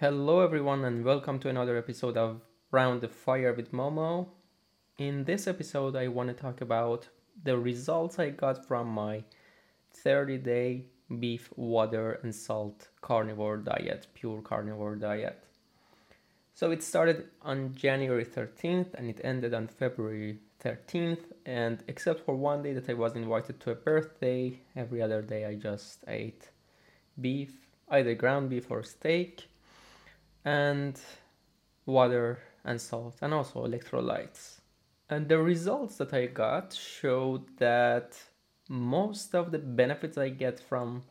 Hello, 0.00 0.40
everyone, 0.40 0.84
and 0.84 1.04
welcome 1.04 1.38
to 1.40 1.48
another 1.48 1.76
episode 1.76 2.16
of 2.16 2.40
Round 2.70 3.00
the 3.00 3.08
Fire 3.08 3.52
with 3.52 3.72
Momo. 3.72 4.28
In 4.98 5.24
this 5.24 5.46
episode, 5.46 5.96
I 5.96 6.08
want 6.08 6.28
to 6.28 6.34
talk 6.34 6.60
about 6.60 7.08
the 7.44 7.58
results 7.58 8.18
I 8.18 8.30
got 8.30 8.66
from 8.66 8.88
my 8.88 9.24
30 9.92 10.38
day 10.38 10.86
beef, 11.18 11.50
water, 11.56 12.20
and 12.22 12.34
salt 12.34 12.88
carnivore 13.00 13.56
diet, 13.56 14.06
pure 14.14 14.40
carnivore 14.42 14.96
diet. 14.96 15.42
So 16.54 16.70
it 16.70 16.82
started 16.82 17.28
on 17.42 17.74
January 17.74 18.24
13th 18.24 18.94
and 18.94 19.08
it 19.08 19.20
ended 19.24 19.54
on 19.54 19.66
February 19.66 20.40
13th. 20.62 21.20
And 21.50 21.82
except 21.88 22.20
for 22.24 22.36
one 22.36 22.62
day 22.62 22.74
that 22.74 22.88
I 22.88 22.94
was 22.94 23.16
invited 23.16 23.58
to 23.58 23.72
a 23.72 23.74
birthday, 23.74 24.60
every 24.76 25.02
other 25.02 25.20
day 25.20 25.44
I 25.44 25.56
just 25.56 26.04
ate 26.06 26.48
beef, 27.20 27.66
either 27.88 28.14
ground 28.14 28.50
beef 28.50 28.70
or 28.70 28.84
steak 28.84 29.48
and 30.44 30.96
water 31.86 32.38
and 32.64 32.80
salt 32.80 33.16
and 33.20 33.34
also 33.34 33.66
electrolytes. 33.66 34.60
And 35.08 35.28
the 35.28 35.38
results 35.38 35.96
that 35.96 36.14
I 36.14 36.26
got 36.26 36.72
showed 36.72 37.58
that 37.58 38.16
most 38.68 39.34
of 39.34 39.50
the 39.50 39.58
benefits 39.58 40.16
I 40.16 40.28
get 40.28 40.60
from 40.60 41.02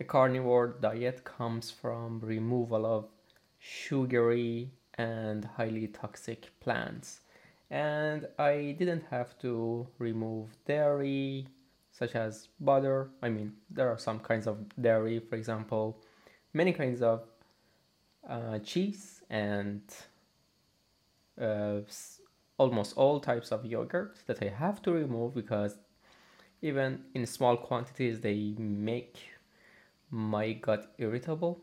a 0.00 0.04
carnivore 0.04 0.68
diet 0.80 1.22
comes 1.22 1.70
from 1.70 2.18
removal 2.20 2.86
of 2.86 3.08
sugary 3.60 4.70
and 4.94 5.44
highly 5.44 5.88
toxic 5.88 6.48
plants. 6.60 7.21
And 7.72 8.28
I 8.38 8.76
didn't 8.78 9.04
have 9.10 9.38
to 9.38 9.86
remove 9.98 10.50
dairy, 10.66 11.46
such 11.90 12.14
as 12.14 12.48
butter. 12.60 13.08
I 13.22 13.30
mean, 13.30 13.54
there 13.70 13.88
are 13.88 13.96
some 13.96 14.20
kinds 14.20 14.46
of 14.46 14.58
dairy, 14.78 15.20
for 15.20 15.36
example, 15.36 15.98
many 16.52 16.74
kinds 16.74 17.00
of 17.00 17.22
uh, 18.28 18.58
cheese 18.58 19.22
and 19.30 19.80
uh, 21.40 21.80
almost 22.58 22.94
all 22.98 23.18
types 23.18 23.50
of 23.50 23.64
yogurt 23.64 24.18
that 24.26 24.42
I 24.42 24.48
have 24.50 24.82
to 24.82 24.92
remove 24.92 25.34
because 25.34 25.78
even 26.60 27.04
in 27.14 27.24
small 27.24 27.56
quantities 27.56 28.20
they 28.20 28.54
make 28.58 29.16
my 30.10 30.52
gut 30.52 30.92
irritable. 30.98 31.58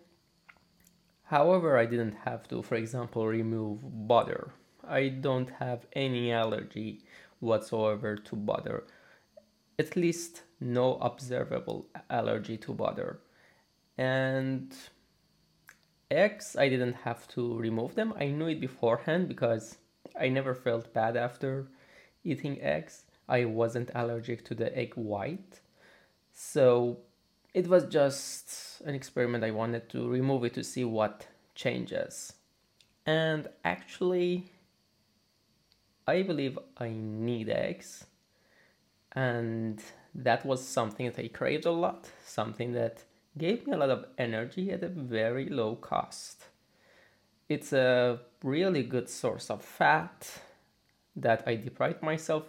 However, 1.25 1.77
I 1.77 1.85
didn't 1.85 2.15
have 2.25 2.47
to, 2.47 2.63
for 2.63 2.73
example, 2.73 3.27
remove 3.27 4.07
butter. 4.07 4.53
I 4.89 5.09
don't 5.09 5.49
have 5.59 5.85
any 5.93 6.31
allergy 6.31 7.01
whatsoever 7.39 8.15
to 8.15 8.35
butter. 8.35 8.83
At 9.77 9.95
least 9.95 10.43
no 10.59 10.95
observable 10.95 11.87
allergy 12.09 12.57
to 12.57 12.73
butter. 12.73 13.21
And 13.97 14.75
eggs 16.11 16.55
i 16.57 16.67
didn't 16.67 16.93
have 16.93 17.27
to 17.29 17.57
remove 17.57 17.95
them. 17.95 18.13
I 18.19 18.27
knew 18.27 18.47
it 18.47 18.59
beforehand 18.59 19.27
because 19.27 19.77
i 20.19 20.27
never 20.27 20.55
felt 20.55 20.93
bad 20.93 21.15
after 21.15 21.67
eating 22.23 22.59
eggs. 22.61 23.05
I 23.27 23.45
wasn't 23.45 23.91
allergic 23.93 24.43
to 24.45 24.55
the 24.55 24.75
egg 24.75 24.93
white. 24.95 25.61
So 26.33 26.97
it 27.53 27.67
was 27.67 27.85
just 27.85 28.81
an 28.85 28.95
experiment. 28.95 29.43
I 29.43 29.51
wanted 29.51 29.89
to 29.89 30.07
remove 30.07 30.43
it 30.43 30.53
to 30.55 30.63
see 30.63 30.83
what 30.83 31.27
changes. 31.53 32.33
And 33.05 33.47
actually 33.63 34.51
i 36.09 36.21
believe 36.21 36.57
i 36.77 36.89
need 36.89 37.49
eggs 37.49 38.05
and 39.13 39.81
that 40.13 40.45
was 40.45 40.65
something 40.65 41.05
that 41.05 41.19
i 41.19 41.27
craved 41.27 41.65
a 41.65 41.71
lot 41.71 42.09
something 42.25 42.73
that 42.73 43.03
gave 43.37 43.65
me 43.65 43.73
a 43.73 43.77
lot 43.77 43.89
of 43.89 44.05
energy 44.17 44.71
at 44.71 44.83
a 44.83 44.89
very 44.89 45.47
low 45.49 45.75
cost. 45.75 46.45
It's 47.47 47.73
a 47.73 48.19
really 48.43 48.83
good 48.83 49.09
source 49.09 49.49
of 49.49 49.63
fat 49.63 50.29
that 51.15 51.43
I 51.47 51.55
deprived 51.55 52.03
myself 52.03 52.43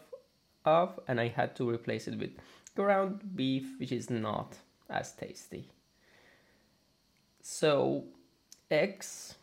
of, 0.64 1.00
and 1.08 1.20
I 1.20 1.28
had 1.28 1.56
to 1.56 1.68
replace 1.68 2.06
it 2.06 2.18
with 2.18 2.32
ground 2.76 3.34
beef, 3.34 3.78
which 3.78 3.92
is 3.92 4.10
not 4.10 4.56
as 4.90 5.12
tasty. 5.12 5.68
So, 7.42 8.04
eggs, 8.70 9.36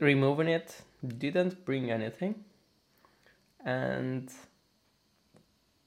removing 0.00 0.48
it 0.48 0.82
didn't 1.06 1.64
bring 1.64 1.90
anything, 1.90 2.44
and 3.66 4.30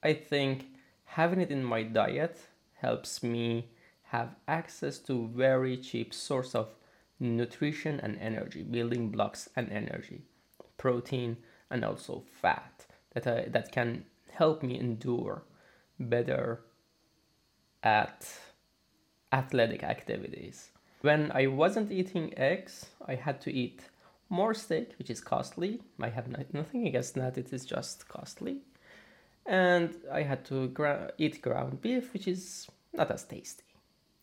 I 0.03 0.13
think 0.13 0.65
having 1.05 1.39
it 1.39 1.49
in 1.49 1.63
my 1.63 1.83
diet 1.83 2.37
helps 2.75 3.23
me 3.23 3.69
have 4.03 4.35
access 4.47 4.99
to 4.99 5.29
very 5.33 5.77
cheap 5.77 6.13
source 6.13 6.53
of 6.53 6.75
nutrition 7.19 7.99
and 8.01 8.17
energy, 8.19 8.63
building 8.63 9.09
blocks 9.09 9.49
and 9.55 9.71
energy, 9.71 10.23
protein 10.77 11.37
and 11.71 11.85
also 11.85 12.23
fat 12.41 12.85
that 13.13 13.25
I, 13.25 13.49
that 13.49 13.71
can 13.71 14.05
help 14.31 14.61
me 14.61 14.77
endure 14.77 15.43
better 15.99 16.61
at 17.81 18.27
athletic 19.31 19.83
activities. 19.83 20.71
When 21.01 21.31
I 21.31 21.47
wasn't 21.47 21.91
eating 21.91 22.33
eggs, 22.37 22.87
I 23.05 23.15
had 23.15 23.39
to 23.41 23.53
eat 23.53 23.83
more 24.29 24.53
steak, 24.53 24.93
which 24.97 25.09
is 25.09 25.21
costly. 25.21 25.81
I 25.99 26.09
have 26.09 26.27
nothing 26.53 26.87
against 26.87 27.15
that, 27.15 27.37
it 27.37 27.51
is 27.51 27.65
just 27.65 28.07
costly. 28.07 28.61
And 29.45 29.95
I 30.11 30.21
had 30.21 30.45
to 30.45 30.67
gra- 30.69 31.11
eat 31.17 31.41
ground 31.41 31.81
beef, 31.81 32.13
which 32.13 32.27
is 32.27 32.67
not 32.93 33.11
as 33.11 33.23
tasty 33.23 33.63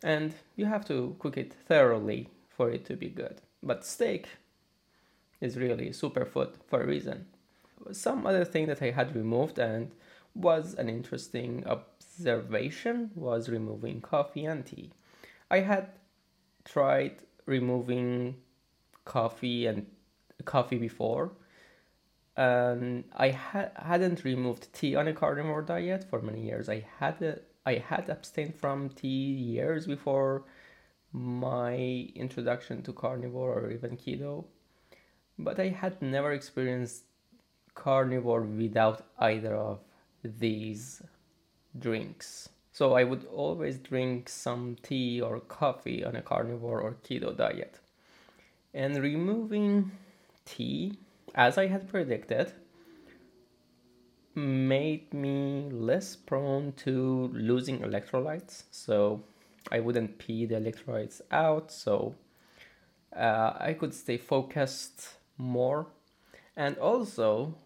and 0.03 0.35
you 0.57 0.67
have 0.67 0.85
to 0.87 1.17
cook 1.19 1.37
it 1.37 1.53
thoroughly 1.53 2.29
for 2.49 2.71
it 2.71 2.85
to 2.87 2.97
be 2.97 3.09
good. 3.09 3.41
But 3.63 3.85
steak 3.85 4.29
is 5.41 5.57
really 5.57 5.91
superfood 5.91 6.55
for 6.67 6.83
a 6.83 6.87
reason. 6.87 7.27
Some 7.93 8.27
other 8.27 8.45
thing 8.45 8.67
that 8.67 8.83
I 8.83 8.91
had 8.91 9.15
removed 9.15 9.59
and 9.59 9.91
was 10.35 10.75
an 10.75 10.89
interesting 10.89 11.65
observation 11.67 13.11
was 13.15 13.49
removing 13.49 14.01
coffee 14.01 14.45
and 14.45 14.65
tea. 14.65 14.93
I 15.51 15.61
had 15.61 15.89
tried 16.65 17.17
removing 17.47 18.37
coffee 19.05 19.67
and 19.67 19.87
coffee 20.47 20.79
before 20.79 21.33
and 22.37 23.05
I 23.17 23.31
ha- 23.31 23.71
hadn't 23.77 24.25
removed 24.25 24.73
tea 24.73 24.95
on 24.95 25.09
a 25.09 25.15
carnivore 25.15 25.63
diet 25.63 26.05
for 26.05 26.21
many 26.21 26.43
years. 26.43 26.69
I 26.69 26.85
had 26.99 27.23
a 27.23 27.39
I 27.65 27.77
had 27.77 28.09
abstained 28.09 28.55
from 28.55 28.91
tea 28.91 29.33
years 29.57 29.87
before 29.87 30.45
my 31.13 31.75
introduction 32.15 32.83
to 32.83 32.93
carnivore 32.93 33.55
or 33.55 33.71
even 33.73 33.97
keto, 33.97 34.45
but 35.37 35.59
I 35.59 35.71
had 35.71 36.01
never 36.01 36.33
experienced 36.33 37.05
carnivore 37.75 38.43
without 38.43 39.07
either 39.19 39.57
of 39.57 39.81
these 40.23 41.03
drinks. 41.79 42.51
So 42.71 42.93
I 42.93 43.03
would 43.03 43.25
always 43.25 43.79
drink 43.79 44.29
some 44.29 44.77
tea 44.83 45.21
or 45.21 45.41
coffee 45.41 46.05
on 46.05 46.15
a 46.15 46.23
carnivore 46.23 46.81
or 46.81 46.97
keto 47.03 47.37
diet. 47.37 47.81
And 48.75 49.03
removing 49.03 49.91
tea, 50.47 50.99
as 51.35 51.59
I 51.59 51.67
had 51.67 51.89
predicted, 51.89 52.53
made 54.35 55.13
me 55.13 55.69
less 55.71 56.17
prone 56.17 56.73
to 56.85 57.31
losing 57.35 57.81
electrolytes. 57.81 58.65
So 58.71 59.23
I 59.71 59.81
wouldn't 59.81 60.19
pee 60.19 60.47
the 60.47 60.55
electrolytes 60.55 61.21
out. 61.31 61.71
So 61.71 62.15
uh, 63.15 63.53
I 63.59 63.75
could 63.79 63.93
stay 63.93 64.17
focused 64.17 65.17
more. 65.37 65.89
And 66.57 66.79
also, 66.79 67.57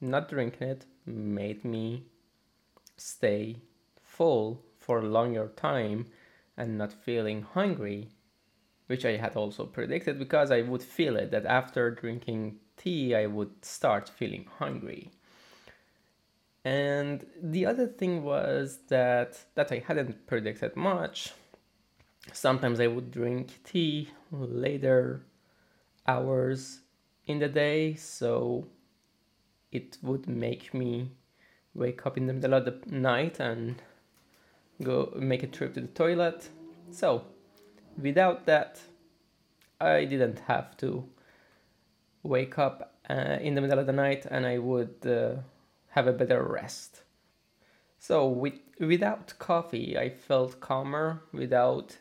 not 0.00 0.28
drinking 0.28 0.68
it 0.68 0.86
made 1.04 1.64
me 1.64 2.06
stay 2.96 3.56
full 4.02 4.62
for 4.78 4.98
a 5.00 5.06
longer 5.06 5.52
time 5.56 6.06
and 6.56 6.78
not 6.78 6.92
feeling 6.92 7.42
hungry, 7.42 8.08
which 8.86 9.04
I 9.04 9.16
had 9.16 9.36
also 9.36 9.66
predicted 9.66 10.18
because 10.18 10.50
I 10.50 10.62
would 10.62 10.82
feel 10.82 11.16
it 11.16 11.30
that 11.32 11.46
after 11.46 11.90
drinking 11.90 12.56
tea, 12.76 13.14
I 13.14 13.26
would 13.26 13.64
start 13.64 14.08
feeling 14.08 14.46
hungry. 14.58 15.10
And 16.64 17.24
the 17.40 17.66
other 17.66 17.86
thing 17.86 18.22
was 18.24 18.80
that 18.88 19.38
that 19.54 19.70
I 19.70 19.84
hadn't 19.86 20.26
predicted 20.26 20.76
much. 20.76 21.32
Sometimes 22.32 22.80
I 22.80 22.88
would 22.88 23.12
drink 23.12 23.60
tea 23.62 24.10
later 24.32 25.22
hours 26.08 26.80
in 27.26 27.38
the 27.38 27.48
day, 27.48 27.94
so 27.94 28.66
it 29.70 29.98
would 30.02 30.26
make 30.26 30.74
me 30.74 31.12
wake 31.74 32.04
up 32.06 32.16
in 32.16 32.26
the 32.26 32.32
middle 32.32 32.54
of 32.54 32.64
the 32.64 32.80
night 32.86 33.38
and 33.38 33.80
go 34.82 35.12
make 35.16 35.42
a 35.42 35.46
trip 35.46 35.74
to 35.74 35.82
the 35.82 35.86
toilet. 35.88 36.48
So, 36.90 37.24
without 38.00 38.46
that, 38.46 38.80
I 39.80 40.04
didn't 40.04 40.40
have 40.40 40.76
to 40.78 41.04
wake 42.22 42.58
up 42.58 42.94
uh, 43.08 43.38
in 43.40 43.54
the 43.54 43.60
middle 43.60 43.78
of 43.78 43.86
the 43.86 43.92
night 43.92 44.26
and 44.30 44.46
I 44.46 44.58
would 44.58 45.06
uh, 45.06 45.40
have 45.90 46.06
a 46.06 46.12
better 46.12 46.42
rest. 46.42 47.02
So 47.98 48.26
with 48.26 48.54
without 48.78 49.34
coffee, 49.38 49.96
I 49.98 50.10
felt 50.10 50.60
calmer. 50.60 51.22
Without 51.32 51.96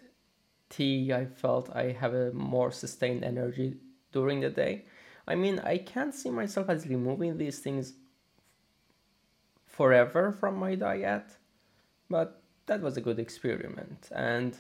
tea, 0.69 1.13
I 1.13 1.25
felt 1.25 1.75
I 1.75 1.91
have 1.91 2.13
a 2.13 2.31
more 2.33 2.71
sustained 2.71 3.23
energy 3.23 3.77
during 4.11 4.41
the 4.41 4.49
day. 4.49 4.85
I 5.27 5.35
mean, 5.35 5.59
I 5.59 5.77
can't 5.77 6.13
see 6.13 6.29
myself 6.29 6.69
as 6.69 6.87
removing 6.87 7.37
these 7.37 7.59
things 7.59 7.93
forever 9.65 10.31
from 10.31 10.57
my 10.57 10.75
diet, 10.75 11.25
but 12.09 12.41
that 12.67 12.81
was 12.81 12.97
a 12.97 13.01
good 13.01 13.19
experiment. 13.19 14.09
And 14.13 14.57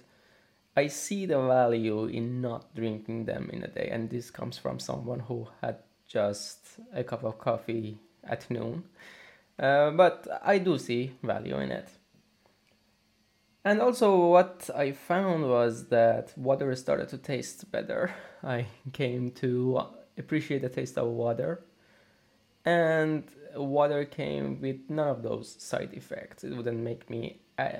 I 0.75 0.87
see 0.87 1.25
the 1.25 1.39
value 1.39 2.05
in 2.05 2.41
not 2.41 2.75
drinking 2.75 3.25
them 3.25 3.49
in 3.51 3.63
a 3.63 3.67
day. 3.67 3.89
And 3.91 4.09
this 4.09 4.29
comes 4.29 4.57
from 4.57 4.79
someone 4.79 5.21
who 5.21 5.47
had 5.61 5.77
just 6.07 6.59
a 6.93 7.03
cup 7.03 7.23
of 7.23 7.37
coffee 7.37 7.97
at 8.23 8.49
noon. 8.49 8.83
Uh, 9.57 9.91
but 9.91 10.27
I 10.43 10.57
do 10.57 10.77
see 10.77 11.13
value 11.23 11.57
in 11.59 11.71
it. 11.71 11.89
And 13.63 13.81
also, 13.81 14.27
what 14.27 14.69
I 14.75 14.91
found 14.91 15.49
was 15.49 15.87
that 15.87 16.37
water 16.37 16.75
started 16.75 17.09
to 17.09 17.17
taste 17.17 17.71
better. 17.71 18.13
I 18.43 18.67
came 18.93 19.31
to 19.31 19.81
appreciate 20.17 20.61
the 20.61 20.69
taste 20.69 20.99
of 20.99 21.07
water, 21.07 21.63
and 22.63 23.23
water 23.55 24.05
came 24.05 24.61
with 24.61 24.87
none 24.87 25.07
of 25.07 25.23
those 25.23 25.55
side 25.57 25.93
effects. 25.93 26.43
It 26.43 26.55
wouldn't 26.55 26.79
make 26.79 27.09
me 27.09 27.39
uh, 27.57 27.71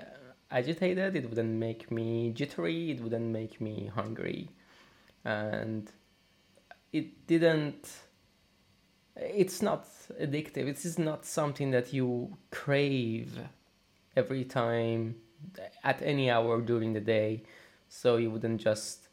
agitated, 0.55 1.15
it 1.15 1.29
wouldn't 1.29 1.53
make 1.53 1.91
me 1.91 2.31
jittery, 2.31 2.91
it 2.91 3.01
wouldn't 3.01 3.25
make 3.25 3.59
me 3.61 3.91
hungry, 3.93 4.49
and 5.23 5.91
it 6.93 7.27
didn't. 7.27 7.91
It's 9.17 9.61
not 9.61 9.85
addictive. 10.21 10.67
It 10.67 10.83
is 10.83 10.97
not 10.97 11.25
something 11.25 11.71
that 11.71 11.93
you 11.93 12.37
crave 12.51 13.39
every 14.15 14.43
time 14.43 15.15
at 15.83 16.01
any 16.01 16.29
hour 16.31 16.61
during 16.61 16.93
the 16.93 16.99
day. 16.99 17.43
So 17.87 18.17
you 18.17 18.31
wouldn't 18.31 18.61
just 18.61 19.09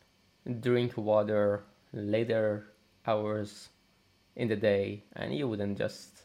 drink 0.61 0.97
water 0.97 1.65
later 1.93 2.73
hours 3.07 3.69
in 4.37 4.49
the 4.49 4.57
day 4.57 5.05
and 5.15 5.35
you 5.35 5.49
wouldn't 5.49 5.79
just 5.79 6.23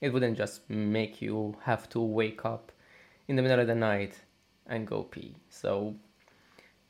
it 0.00 0.12
wouldn't 0.12 0.36
just 0.36 0.68
make 0.68 1.22
you 1.22 1.56
have 1.62 1.88
to 1.90 2.00
wake 2.00 2.44
up 2.44 2.72
in 3.28 3.36
the 3.36 3.42
middle 3.42 3.60
of 3.60 3.66
the 3.66 3.74
night 3.74 4.20
and 4.66 4.86
go 4.86 5.02
pee. 5.02 5.34
So 5.48 5.94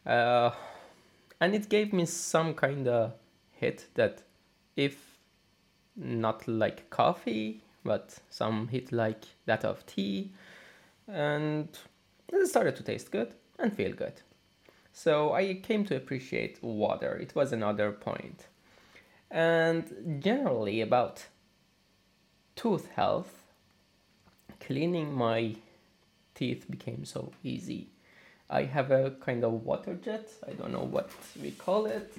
uh, 0.07 0.51
and 1.41 1.55
it 1.55 1.69
gave 1.69 1.93
me 1.93 2.07
some 2.07 2.55
kind 2.55 2.89
of 2.89 3.13
hit 3.53 3.87
that 3.95 4.23
if 4.77 5.19
not 5.97 6.47
like 6.49 6.91
coffee 6.91 7.61
but 7.85 8.19
some 8.31 8.69
hit 8.69 8.93
like 8.93 9.25
that 9.47 9.65
of 9.65 9.85
tea 9.87 10.31
and 11.07 11.69
it 12.33 12.47
started 12.49 12.75
to 12.77 12.83
taste 12.83 13.11
good 13.11 13.35
and 13.59 13.73
feel 13.73 13.93
good. 13.93 14.15
So 14.93 15.33
i 15.33 15.55
came 15.55 15.85
to 15.87 15.97
appreciate 15.97 16.63
water. 16.63 17.17
It 17.17 17.35
was 17.35 17.53
another 17.53 17.93
point. 17.93 18.47
And 19.31 20.23
generally 20.23 20.81
about 20.81 21.27
tooth 22.57 22.89
health 22.95 23.45
cleaning 24.61 25.13
my 25.13 25.57
teeth 26.35 26.71
became 26.71 27.05
so 27.05 27.33
easy 27.43 27.89
i 28.51 28.63
have 28.63 28.91
a 28.91 29.13
kind 29.21 29.45
of 29.45 29.53
water 29.53 29.95
jet 29.95 30.29
i 30.49 30.53
don't 30.53 30.73
know 30.73 30.85
what 30.85 31.11
we 31.43 31.51
call 31.51 31.87
it 31.87 32.13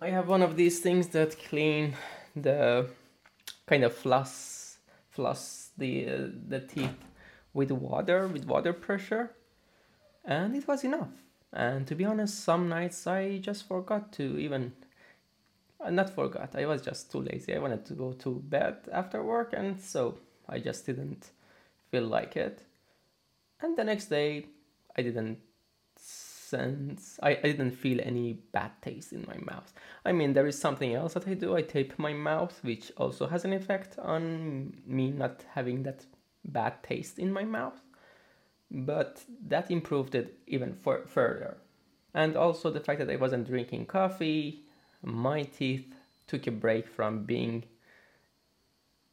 i 0.00 0.08
have 0.08 0.28
one 0.28 0.42
of 0.42 0.56
these 0.56 0.80
things 0.80 1.08
that 1.08 1.38
clean 1.48 1.94
the 2.36 2.86
kind 3.66 3.84
of 3.84 3.94
floss 3.94 4.78
floss 5.10 5.70
the 5.78 6.08
uh, 6.08 6.26
the 6.48 6.60
teeth 6.60 7.04
with 7.54 7.70
water 7.70 8.28
with 8.28 8.44
water 8.44 8.72
pressure 8.72 9.32
and 10.24 10.54
it 10.54 10.66
was 10.68 10.84
enough 10.84 11.08
and 11.52 11.86
to 11.86 11.94
be 11.94 12.04
honest 12.04 12.44
some 12.44 12.68
nights 12.68 13.06
i 13.06 13.38
just 13.38 13.66
forgot 13.66 14.12
to 14.12 14.38
even 14.38 14.72
I 15.80 15.90
not 15.90 16.10
forgot. 16.10 16.56
I 16.56 16.66
was 16.66 16.82
just 16.82 17.10
too 17.12 17.20
lazy. 17.20 17.54
I 17.54 17.58
wanted 17.58 17.84
to 17.86 17.94
go 17.94 18.12
to 18.12 18.34
bed 18.34 18.76
after 18.92 19.22
work, 19.22 19.52
and 19.52 19.80
so 19.80 20.18
I 20.48 20.58
just 20.58 20.86
didn't 20.86 21.30
feel 21.90 22.04
like 22.04 22.36
it. 22.36 22.62
And 23.60 23.76
the 23.76 23.84
next 23.84 24.06
day, 24.06 24.46
I 24.96 25.02
didn't 25.02 25.38
sense. 25.96 27.18
I, 27.22 27.30
I 27.30 27.42
didn't 27.42 27.72
feel 27.72 28.00
any 28.02 28.34
bad 28.52 28.70
taste 28.82 29.12
in 29.12 29.26
my 29.26 29.36
mouth. 29.52 29.72
I 30.04 30.12
mean, 30.12 30.32
there 30.32 30.46
is 30.46 30.58
something 30.58 30.94
else 30.94 31.14
that 31.14 31.28
I 31.28 31.34
do. 31.34 31.56
I 31.56 31.62
tape 31.62 31.98
my 31.98 32.12
mouth, 32.12 32.58
which 32.62 32.92
also 32.96 33.26
has 33.26 33.44
an 33.44 33.52
effect 33.52 33.98
on 33.98 34.74
me 34.86 35.10
not 35.10 35.44
having 35.54 35.82
that 35.82 36.06
bad 36.44 36.82
taste 36.82 37.18
in 37.18 37.32
my 37.32 37.44
mouth. 37.44 37.80
But 38.70 39.22
that 39.46 39.70
improved 39.70 40.14
it 40.14 40.38
even 40.46 40.74
further. 40.74 41.56
And 42.14 42.36
also 42.36 42.70
the 42.70 42.80
fact 42.80 43.00
that 43.00 43.10
I 43.10 43.16
wasn't 43.16 43.46
drinking 43.46 43.86
coffee 43.86 44.64
my 45.02 45.42
teeth 45.42 45.94
took 46.26 46.46
a 46.46 46.50
break 46.50 46.88
from 46.88 47.24
being 47.24 47.64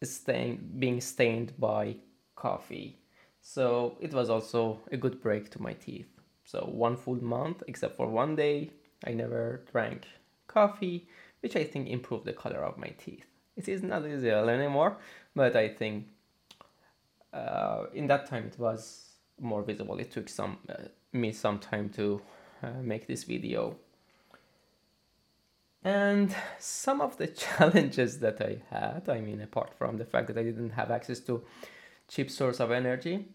stained, 0.04 0.80
being 0.80 1.02
stained 1.02 1.54
by 1.58 1.98
coffee. 2.36 2.98
So 3.48 3.96
it 4.02 4.12
was 4.12 4.32
also 4.32 4.80
a 4.92 4.98
good 4.98 5.22
break 5.22 5.52
to 5.52 5.62
my 5.62 5.74
teeth. 5.74 6.08
So 6.46 6.68
one 6.74 6.98
full 6.98 7.24
month, 7.24 7.62
except 7.68 7.96
for 7.96 8.08
one 8.08 8.36
day, 8.36 8.72
I 9.06 9.12
never 9.12 9.62
drank 9.72 10.08
coffee, 10.48 11.08
which 11.42 11.56
I 11.56 11.64
think 11.64 11.88
improved 11.88 12.26
the 12.26 12.34
color 12.34 12.66
of 12.66 12.80
my 12.80 12.90
teeth. 12.98 13.28
It 13.56 13.70
is 13.70 13.84
not 13.84 14.04
ideal 14.04 14.50
anymore, 14.50 14.98
but 15.36 15.56
I 15.56 15.70
think 15.70 16.08
uh, 17.32 17.86
in 17.94 18.08
that 18.08 18.26
time 18.26 18.48
it 18.48 18.58
was 18.58 19.12
more 19.40 19.62
visible. 19.62 20.00
It 20.00 20.12
took 20.12 20.28
some 20.28 20.58
uh, 20.68 20.88
me 21.14 21.32
some 21.32 21.60
time 21.60 21.90
to 21.90 22.22
uh, 22.64 22.82
make 22.82 23.06
this 23.06 23.26
video 23.26 23.76
and 25.84 26.36
some 26.58 27.00
of 27.00 27.18
the 27.18 27.28
challenges 27.44 28.20
that 28.22 28.42
I 28.42 28.58
had, 28.72 29.08
I 29.08 29.22
mean, 29.22 29.40
apart 29.40 29.72
from 29.78 29.98
the 29.98 30.06
fact 30.06 30.28
that 30.28 30.38
I 30.38 30.44
didn't 30.44 30.72
have 30.72 30.90
access 30.90 31.20
to 31.22 31.44
cheap 32.08 32.32
source 32.32 32.60
of 32.60 32.72
energy, 32.72 33.28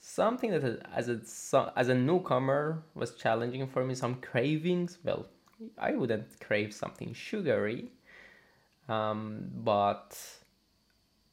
something 0.00 0.50
that 0.50 0.80
as 0.92 1.08
a, 1.08 1.72
as 1.76 1.88
a 1.88 1.94
newcomer 1.94 2.82
was 2.94 3.14
challenging 3.14 3.66
for 3.66 3.84
me, 3.84 3.94
some 3.94 4.16
cravings. 4.16 4.98
Well, 5.04 5.26
I 5.78 5.92
wouldn't 5.92 6.40
crave 6.40 6.72
something 6.72 7.12
sugary, 7.12 7.92
um, 8.88 9.50
but 9.54 10.18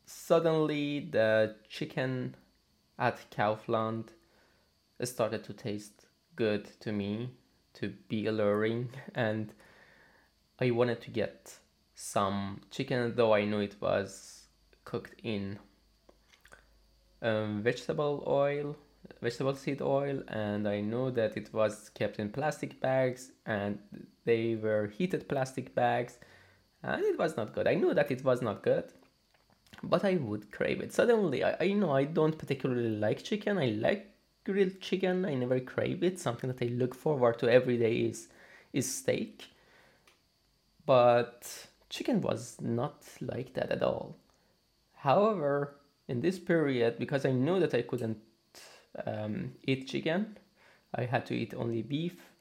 suddenly 0.06 1.00
the 1.12 1.56
chicken 1.70 2.36
at 3.00 3.32
Kaufland 3.32 4.10
started 5.04 5.44
to 5.46 5.54
taste 5.54 6.06
good 6.36 6.70
to 6.82 6.92
me, 6.92 7.32
to 7.76 7.94
be 8.10 8.28
alluring, 8.28 8.90
and 9.16 9.54
I 10.60 10.72
wanted 10.72 11.02
to 11.02 11.12
get 11.12 11.58
some 11.96 12.62
chicken, 12.70 13.14
though 13.16 13.34
I 13.34 13.46
knew 13.46 13.60
it 13.60 13.76
was 13.80 14.48
cooked 14.84 15.16
in 15.24 15.60
um, 17.22 17.62
vegetable 17.62 18.24
oil, 18.28 18.76
vegetable 19.22 19.56
seed 19.56 19.82
oil, 19.82 20.22
and 20.28 20.68
I 20.68 20.82
know 20.82 21.10
that 21.12 21.38
it 21.38 21.54
was 21.54 21.90
kept 21.90 22.20
in 22.20 22.30
plastic 22.30 22.80
bags 22.80 23.32
and 23.46 23.80
they 24.26 24.56
were 24.56 24.88
heated 24.88 25.28
plastic 25.30 25.74
bags, 25.74 26.20
and 26.84 27.04
it 27.04 27.18
was 27.18 27.38
not 27.38 27.54
good. 27.54 27.68
I 27.68 27.76
knew 27.76 27.94
that 27.94 28.12
it 28.12 28.24
was 28.24 28.42
not 28.42 28.64
good, 28.64 28.86
but 29.84 30.04
I 30.04 30.16
would 30.16 30.52
crave 30.52 30.82
it. 30.82 30.94
Suddenly, 30.94 31.44
I, 31.44 31.56
I 31.60 31.74
know 31.74 31.92
I 31.92 32.04
don't 32.04 32.38
particularly 32.38 32.90
like 32.90 33.24
chicken. 33.24 33.58
I 33.58 33.68
like 33.68 34.10
grilled 34.44 34.80
chicken. 34.82 35.26
I 35.26 35.36
never 35.36 35.60
crave 35.60 36.04
it. 36.04 36.20
Something 36.20 36.52
that 36.52 36.64
I 36.64 36.70
look 36.70 36.94
forward 36.94 37.40
to 37.40 37.50
every 37.52 37.78
day 37.78 37.96
is 37.98 38.28
is 38.74 38.94
steak 38.94 39.50
but 40.88 41.68
chicken 41.90 42.22
was 42.22 42.58
not 42.60 43.04
like 43.22 43.54
that 43.54 43.72
at 43.72 43.84
all. 43.84 44.16
However, 44.96 45.76
in 46.08 46.22
this 46.22 46.40
period, 46.40 46.98
because 47.00 47.26
I 47.26 47.32
knew 47.32 47.60
that 47.60 47.74
I 47.74 47.82
couldn't 47.82 48.18
um, 49.06 49.54
eat 49.64 49.88
chicken, 49.88 50.38
I 50.96 51.06
had 51.06 51.26
to 51.28 51.36
eat 51.36 51.54
only 51.54 51.82
beef. 51.82 52.32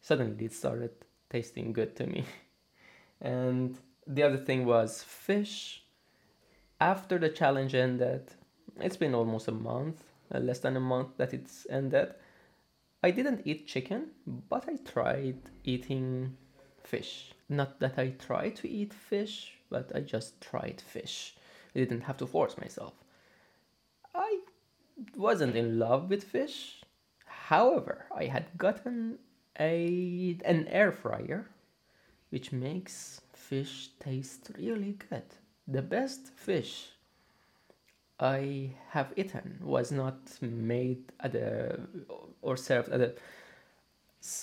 Suddenly, 0.00 0.44
it 0.44 0.52
started 0.52 0.92
tasting 1.30 1.72
good 1.72 1.96
to 1.96 2.06
me. 2.06 2.24
and 3.20 3.78
the 4.06 4.22
other 4.22 4.36
thing 4.36 4.66
was 4.66 5.02
fish. 5.02 5.82
After 6.80 7.18
the 7.18 7.30
challenge 7.30 7.74
ended, 7.74 8.34
it's 8.78 8.96
been 8.96 9.14
almost 9.14 9.48
a 9.48 9.52
month, 9.52 10.04
uh, 10.34 10.38
less 10.38 10.58
than 10.58 10.76
a 10.76 10.80
month 10.80 11.16
that 11.16 11.32
it's 11.32 11.66
ended. 11.70 12.14
I 13.02 13.10
didn't 13.10 13.42
eat 13.44 13.66
chicken, 13.66 14.08
but 14.26 14.68
I 14.68 14.76
tried 14.76 15.38
eating 15.64 16.36
fish. 16.82 17.32
Not 17.48 17.80
that 17.80 17.98
I 17.98 18.08
try 18.18 18.50
to 18.50 18.68
eat 18.68 18.92
fish, 18.92 19.54
but 19.70 19.92
I 19.94 20.00
just 20.00 20.40
tried 20.40 20.80
fish. 20.80 21.36
I 21.74 21.78
didn't 21.80 22.02
have 22.02 22.16
to 22.18 22.26
force 22.26 22.56
myself. 22.58 22.94
I 24.14 24.40
wasn't 25.16 25.56
in 25.56 25.78
love 25.78 26.08
with 26.08 26.24
fish. 26.24 26.82
However, 27.24 28.06
I 28.14 28.26
had 28.26 28.46
gotten 28.56 29.18
a 29.58 30.38
an 30.44 30.68
air 30.68 30.92
fryer 30.92 31.48
which 32.30 32.52
makes 32.52 33.20
fish 33.32 33.90
taste 34.00 34.50
really 34.58 34.92
good. 35.08 35.24
The 35.68 35.82
best 35.82 36.28
fish 36.34 36.90
I 38.18 38.70
have 38.90 39.12
eaten 39.16 39.60
was 39.62 39.92
not 39.92 40.18
made 40.40 41.12
at 41.20 41.34
a 41.34 41.80
or 42.40 42.56
served 42.56 42.88
at 42.90 43.00
a 43.00 43.14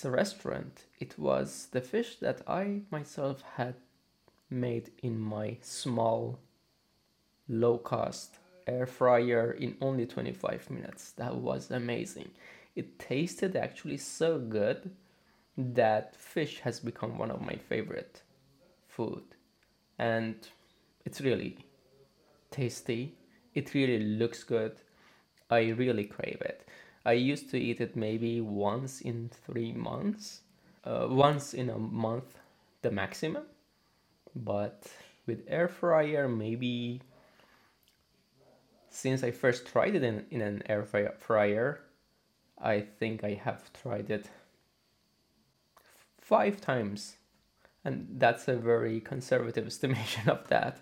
restaurant. 0.08 0.84
It 1.00 1.18
was 1.18 1.68
the 1.72 1.80
fish 1.80 2.16
that 2.16 2.42
I 2.48 2.82
myself 2.90 3.42
had 3.56 3.74
made 4.48 4.92
in 5.02 5.18
my 5.18 5.58
small, 5.60 6.38
low 7.48 7.78
cost 7.78 8.38
air 8.66 8.86
fryer 8.86 9.52
in 9.52 9.76
only 9.80 10.06
25 10.06 10.70
minutes. 10.70 11.12
That 11.12 11.36
was 11.36 11.70
amazing. 11.70 12.30
It 12.74 12.98
tasted 12.98 13.56
actually 13.56 13.98
so 13.98 14.38
good 14.38 14.90
that 15.56 16.16
fish 16.16 16.60
has 16.60 16.80
become 16.80 17.18
one 17.18 17.30
of 17.30 17.40
my 17.40 17.56
favorite 17.56 18.22
food. 18.88 19.22
And 19.98 20.36
it's 21.04 21.20
really 21.20 21.58
tasty. 22.50 23.14
It 23.54 23.74
really 23.74 24.02
looks 24.02 24.42
good. 24.42 24.76
I 25.50 25.68
really 25.70 26.04
crave 26.04 26.38
it. 26.40 26.66
I 27.04 27.12
used 27.12 27.50
to 27.50 27.58
eat 27.58 27.80
it 27.80 27.96
maybe 27.96 28.40
once 28.40 29.02
in 29.02 29.30
three 29.46 29.72
months, 29.72 30.40
uh, 30.84 31.06
once 31.10 31.52
in 31.52 31.68
a 31.68 31.78
month, 31.78 32.38
the 32.82 32.90
maximum. 32.90 33.44
But 34.34 34.86
with 35.26 35.44
air 35.46 35.68
fryer, 35.68 36.28
maybe 36.28 37.02
since 38.94 39.24
I 39.24 39.32
first 39.32 39.66
tried 39.66 39.96
it 39.96 40.04
in, 40.04 40.24
in 40.30 40.40
an 40.40 40.62
air 40.66 40.84
fryer, 40.84 41.80
I 42.62 42.80
think 42.80 43.24
I 43.24 43.34
have 43.34 43.72
tried 43.72 44.08
it 44.08 44.30
five 46.20 46.60
times. 46.60 47.16
And 47.84 48.06
that's 48.18 48.46
a 48.46 48.56
very 48.56 49.00
conservative 49.00 49.66
estimation 49.72 50.30
of 50.30 50.46
that. 50.48 50.80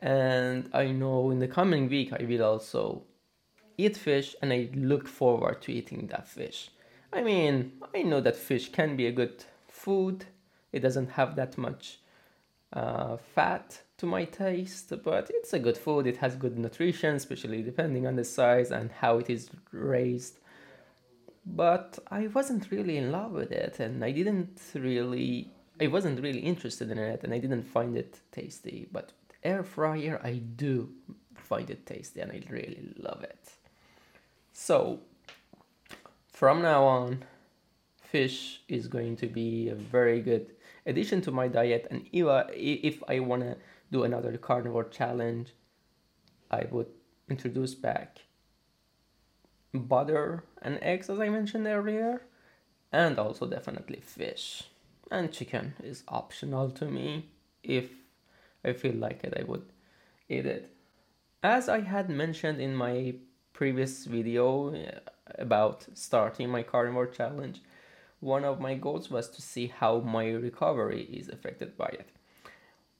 And 0.00 0.68
I 0.74 0.88
know 0.88 1.30
in 1.30 1.38
the 1.38 1.48
coming 1.48 1.88
week 1.88 2.12
I 2.12 2.24
will 2.24 2.42
also 2.42 3.04
eat 3.78 3.96
fish 3.96 4.34
and 4.42 4.52
I 4.52 4.68
look 4.74 5.06
forward 5.06 5.62
to 5.62 5.72
eating 5.72 6.08
that 6.08 6.28
fish. 6.28 6.70
I 7.12 7.22
mean, 7.22 7.72
I 7.94 8.02
know 8.02 8.20
that 8.20 8.36
fish 8.36 8.72
can 8.72 8.96
be 8.96 9.06
a 9.06 9.12
good 9.12 9.44
food. 9.68 10.26
It 10.72 10.80
doesn't 10.80 11.10
have 11.10 11.36
that 11.36 11.56
much 11.56 12.00
uh, 12.72 13.16
fat 13.16 13.82
to 13.98 14.06
my 14.06 14.24
taste, 14.24 14.92
but 15.04 15.30
it's 15.30 15.52
a 15.52 15.58
good 15.58 15.78
food. 15.78 16.06
It 16.06 16.18
has 16.18 16.34
good 16.36 16.58
nutrition, 16.58 17.14
especially 17.16 17.62
depending 17.62 18.06
on 18.06 18.16
the 18.16 18.24
size 18.24 18.70
and 18.70 18.90
how 18.90 19.18
it 19.18 19.30
is 19.30 19.48
raised. 19.72 20.38
But 21.44 21.98
I 22.10 22.26
wasn't 22.26 22.70
really 22.70 22.96
in 22.96 23.12
love 23.12 23.32
with 23.32 23.52
it, 23.52 23.78
and 23.78 24.04
I 24.04 24.10
didn't 24.10 24.60
really, 24.74 25.48
I 25.80 25.86
wasn't 25.86 26.20
really 26.20 26.40
interested 26.40 26.90
in 26.90 26.98
it, 26.98 27.22
and 27.22 27.32
I 27.32 27.38
didn't 27.38 27.62
find 27.62 27.96
it 27.96 28.18
tasty. 28.32 28.88
But 28.90 29.12
air 29.44 29.62
fryer, 29.62 30.20
I 30.22 30.34
do 30.56 30.90
find 31.34 31.70
it 31.70 31.86
tasty, 31.86 32.20
and 32.20 32.32
I 32.32 32.42
really 32.50 32.92
love 32.98 33.22
it. 33.22 33.52
So, 34.52 35.00
from 36.32 36.62
now 36.62 36.84
on, 36.84 37.24
fish 38.02 38.60
is 38.68 38.88
going 38.88 39.16
to 39.16 39.26
be 39.26 39.68
a 39.68 39.74
very 39.74 40.20
good 40.20 40.55
addition 40.86 41.20
to 41.22 41.30
my 41.30 41.48
diet. 41.48 41.86
And 41.90 42.08
if 42.12 42.26
I, 42.26 42.44
if 42.52 43.02
I 43.08 43.20
want 43.20 43.42
to 43.42 43.56
do 43.90 44.04
another 44.04 44.36
carnivore 44.36 44.84
challenge, 44.84 45.52
I 46.50 46.66
would 46.70 46.88
introduce 47.28 47.74
back 47.74 48.20
butter 49.74 50.44
and 50.62 50.78
eggs, 50.82 51.10
as 51.10 51.20
I 51.20 51.28
mentioned 51.28 51.66
earlier, 51.66 52.22
and 52.92 53.18
also 53.18 53.46
definitely 53.46 54.00
fish. 54.00 54.64
And 55.10 55.32
chicken 55.32 55.74
is 55.82 56.02
optional 56.08 56.70
to 56.70 56.86
me. 56.86 57.30
If 57.62 57.90
I 58.64 58.72
feel 58.72 58.94
like 58.94 59.22
it, 59.24 59.34
I 59.38 59.44
would 59.44 59.66
eat 60.28 60.46
it. 60.46 60.72
As 61.42 61.68
I 61.68 61.80
had 61.80 62.08
mentioned 62.08 62.60
in 62.60 62.74
my 62.74 63.14
previous 63.52 64.04
video 64.04 64.74
uh, 64.74 64.98
about 65.38 65.86
starting 65.94 66.48
my 66.48 66.62
carnivore 66.62 67.06
challenge, 67.06 67.60
one 68.20 68.44
of 68.44 68.60
my 68.60 68.74
goals 68.74 69.10
was 69.10 69.28
to 69.30 69.42
see 69.42 69.66
how 69.66 70.00
my 70.00 70.30
recovery 70.30 71.02
is 71.02 71.28
affected 71.28 71.76
by 71.76 71.86
it. 71.86 72.08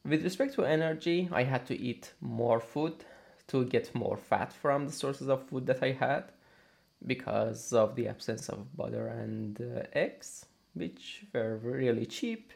With 0.05 0.23
respect 0.23 0.55
to 0.55 0.65
energy, 0.65 1.29
I 1.33 1.43
had 1.43 1.67
to 1.67 1.79
eat 1.79 2.13
more 2.21 2.61
food 2.61 3.05
to 3.49 3.65
get 3.65 3.95
more 3.95 4.17
fat 4.17 4.53
from 4.53 4.87
the 4.87 4.93
sources 4.93 5.29
of 5.29 5.49
food 5.49 5.67
that 5.67 5.83
I 5.83 5.93
had 5.93 6.25
because 7.07 7.73
of 7.73 7.97
the 7.97 8.09
absence 8.09 8.49
of 8.49 8.77
butter 8.77 9.09
and 9.09 9.61
uh, 9.61 9.83
eggs, 9.93 10.47
which 10.75 11.25
were 11.33 11.57
really 11.57 12.07
cheap 12.07 12.53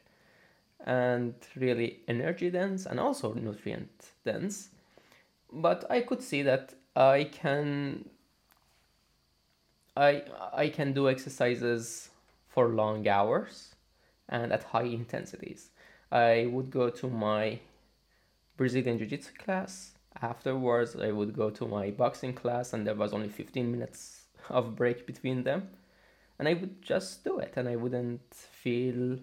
and 0.85 1.35
really 1.57 2.01
energy 2.09 2.51
dense 2.51 2.87
and 2.87 2.99
also 2.99 3.35
nutrient 3.35 4.13
dense. 4.25 4.71
But 5.53 5.85
I 5.91 6.01
could 6.01 6.23
see 6.23 6.43
that 6.43 6.75
I 6.97 7.25
can 7.25 8.09
I 9.97 10.23
I 10.53 10.69
can 10.69 10.93
do 10.93 11.09
exercises 11.09 12.10
for 12.51 12.69
long 12.69 13.09
hours 13.09 13.75
and 14.29 14.53
at 14.53 14.65
high 14.65 14.91
intensities. 15.01 15.71
I 16.13 16.47
would 16.53 16.71
go 16.71 16.91
to 16.91 17.09
my 17.09 17.61
Brazilian 18.57 18.99
Jiu-Jitsu 18.99 19.33
class. 19.39 19.93
Afterwards, 20.21 20.97
I 20.97 21.13
would 21.13 21.35
go 21.35 21.49
to 21.51 21.67
my 21.67 21.91
boxing 21.91 22.35
class, 22.35 22.73
and 22.73 22.87
there 22.87 22.95
was 22.95 23.13
only 23.13 23.29
15 23.29 23.71
minutes 23.71 24.27
of 24.51 24.77
break 24.77 25.07
between 25.07 25.45
them. 25.45 25.69
And 26.39 26.49
I 26.49 26.55
would 26.55 26.83
just 26.83 27.25
do 27.25 27.39
it, 27.39 27.55
and 27.57 27.69
I 27.69 27.77
wouldn't 27.77 28.35
feel 28.35 29.19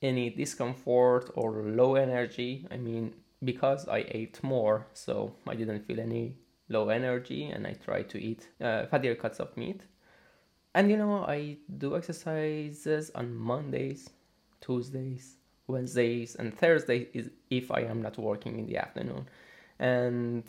any 0.00 0.30
discomfort 0.30 1.30
or 1.34 1.62
low 1.62 1.94
energy. 1.94 2.66
I 2.70 2.78
mean, 2.78 3.12
because 3.44 3.86
I 3.88 4.04
ate 4.08 4.42
more, 4.42 4.86
so 4.94 5.34
I 5.46 5.54
didn't 5.54 5.86
feel 5.86 6.00
any 6.00 6.34
low 6.72 6.88
energy 6.88 7.44
and 7.44 7.66
I 7.66 7.74
tried 7.74 8.08
to 8.10 8.18
eat 8.18 8.48
uh, 8.60 8.86
fattier 8.90 9.18
cuts 9.18 9.38
of 9.38 9.56
meat. 9.56 9.82
And 10.74 10.90
you 10.90 10.96
know, 10.96 11.24
I 11.24 11.58
do 11.78 11.96
exercises 11.96 13.10
on 13.14 13.34
Mondays, 13.34 14.10
Tuesdays, 14.60 15.36
Wednesdays, 15.66 16.34
and 16.36 16.56
Thursdays 16.56 17.28
if 17.50 17.70
I 17.70 17.80
am 17.80 18.00
not 18.00 18.18
working 18.18 18.58
in 18.58 18.66
the 18.66 18.78
afternoon. 18.78 19.26
And 19.78 20.44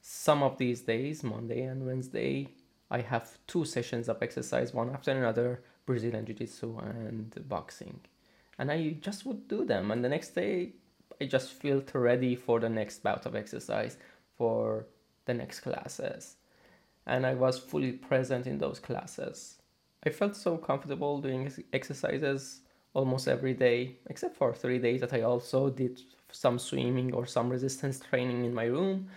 some 0.00 0.42
of 0.42 0.58
these 0.58 0.82
days, 0.82 1.22
Monday 1.22 1.62
and 1.62 1.86
Wednesday, 1.86 2.48
I 2.90 3.00
have 3.00 3.38
two 3.46 3.64
sessions 3.64 4.08
of 4.08 4.22
exercise, 4.22 4.72
one 4.74 4.90
after 4.90 5.12
another, 5.12 5.62
Brazilian 5.86 6.26
Jiu 6.26 6.34
Jitsu 6.34 6.78
and 6.78 7.48
boxing. 7.48 8.00
And 8.58 8.70
I 8.70 8.96
just 9.00 9.24
would 9.26 9.48
do 9.48 9.64
them. 9.64 9.90
And 9.90 10.04
the 10.04 10.08
next 10.08 10.30
day, 10.30 10.72
I 11.20 11.26
just 11.26 11.52
felt 11.52 11.94
ready 11.94 12.34
for 12.36 12.60
the 12.60 12.68
next 12.68 13.02
bout 13.02 13.26
of 13.26 13.34
exercise, 13.34 13.96
for 14.36 14.86
the 15.26 15.34
next 15.34 15.60
classes. 15.60 16.37
And 17.08 17.26
I 17.26 17.34
was 17.34 17.58
fully 17.58 17.92
present 17.92 18.46
in 18.46 18.58
those 18.58 18.78
classes. 18.78 19.56
I 20.04 20.10
felt 20.10 20.36
so 20.36 20.56
comfortable 20.56 21.20
doing 21.20 21.50
exercises 21.72 22.60
almost 22.94 23.26
every 23.28 23.54
day, 23.54 23.96
except 24.08 24.36
for 24.36 24.54
three 24.54 24.78
days 24.78 25.00
that 25.00 25.12
I 25.12 25.22
also 25.22 25.70
did 25.70 26.00
some 26.30 26.58
swimming 26.58 27.12
or 27.14 27.26
some 27.26 27.48
resistance 27.48 27.98
training 27.98 28.44
in 28.44 28.54
my 28.54 28.64
room. 28.64 29.08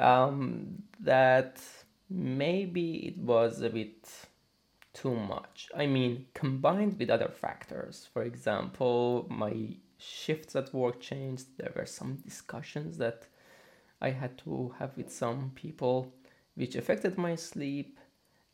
Um, 0.00 0.82
that 1.00 1.60
maybe 2.08 3.08
it 3.08 3.18
was 3.18 3.60
a 3.60 3.70
bit 3.70 4.08
too 4.92 5.14
much. 5.14 5.68
I 5.76 5.86
mean, 5.86 6.26
combined 6.34 6.98
with 6.98 7.10
other 7.10 7.28
factors, 7.28 8.08
for 8.12 8.22
example, 8.22 9.26
my 9.28 9.76
shifts 9.98 10.56
at 10.56 10.72
work 10.72 11.00
changed. 11.00 11.46
There 11.58 11.72
were 11.76 11.86
some 11.86 12.16
discussions 12.16 12.98
that 12.98 13.26
I 14.00 14.10
had 14.10 14.38
to 14.38 14.74
have 14.78 14.96
with 14.96 15.12
some 15.12 15.52
people, 15.54 16.12
which 16.54 16.76
affected 16.76 17.18
my 17.18 17.34
sleep. 17.34 17.98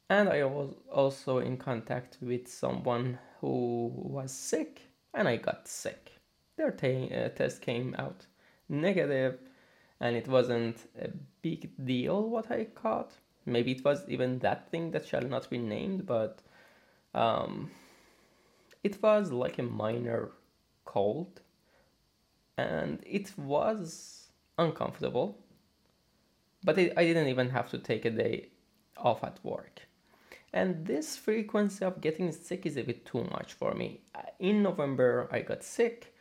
And 0.09 0.29
I 0.29 0.45
was 0.45 0.75
also 0.91 1.39
in 1.39 1.57
contact 1.57 2.19
with 2.21 2.49
someone 2.49 3.19
who 3.41 3.93
was 3.95 4.33
sick, 4.33 4.83
and 5.15 5.29
I 5.29 5.37
got 5.37 5.69
sick. 5.69 6.13
Their 6.57 6.73
t- 6.73 7.15
uh, 7.15 7.29
test 7.31 7.63
came 7.63 7.95
out 7.99 8.27
negative, 8.69 9.39
and 10.01 10.17
it 10.17 10.29
wasn't 10.29 10.79
a 11.01 11.09
big 11.43 11.71
deal 11.85 12.29
what 12.29 12.51
I 12.51 12.65
caught. 12.65 13.13
Maybe 13.47 13.73
it 13.73 13.85
was 13.85 14.05
even 14.09 14.41
that 14.41 14.71
thing 14.71 14.91
that 14.91 15.07
shall 15.07 15.23
not 15.23 15.49
be 15.49 15.59
named, 15.59 16.07
but 16.07 16.43
um, 17.15 17.71
it 18.83 19.03
was 19.03 19.31
like 19.31 19.59
a 19.59 19.63
minor 19.63 20.31
cold, 20.85 21.41
and 22.57 23.01
it 23.07 23.33
was 23.39 24.31
uncomfortable. 24.59 25.39
But 26.63 26.79
it, 26.79 26.93
I 26.97 27.05
didn't 27.05 27.29
even 27.29 27.51
have 27.51 27.71
to 27.71 27.79
take 27.79 28.05
a 28.05 28.11
day 28.11 28.49
off 28.97 29.25
at 29.25 29.39
work. 29.43 29.83
And 30.53 30.85
this 30.85 31.17
frequency 31.17 31.85
of 31.85 32.01
getting 32.01 32.33
sick 32.33 32.67
is 32.67 32.77
a 32.77 32.83
bit 32.83 33.07
too 33.07 33.25
much 33.31 33.53
for 33.55 33.73
me. 33.75 34.01
In 34.41 34.63
November, 34.63 35.29
I 35.31 35.41
got 35.41 35.63
sick, 35.63 36.15